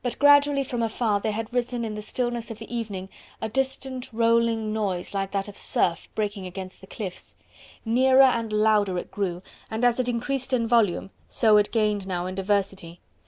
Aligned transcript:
But 0.00 0.18
gradually 0.18 0.64
from 0.64 0.82
afar 0.82 1.20
there 1.20 1.32
had 1.32 1.52
arisen 1.52 1.84
in 1.84 1.94
the 1.94 2.00
stillness 2.00 2.50
of 2.50 2.62
evening 2.62 3.10
a 3.42 3.50
distant, 3.50 4.10
rolling 4.10 4.72
noise 4.72 5.12
like 5.12 5.32
that 5.32 5.48
of 5.48 5.58
surf 5.58 6.08
breaking 6.14 6.46
against 6.46 6.80
the 6.80 6.86
cliffs. 6.86 7.34
Nearer 7.84 8.22
and 8.22 8.54
louder 8.54 8.96
it 8.96 9.10
grew, 9.10 9.42
and 9.70 9.84
as 9.84 10.00
it 10.00 10.08
increased 10.08 10.54
in 10.54 10.66
volume, 10.66 11.10
so 11.28 11.58
it 11.58 11.72
gained 11.72 12.06
now 12.06 12.24
in 12.24 12.34
diversity. 12.36 13.00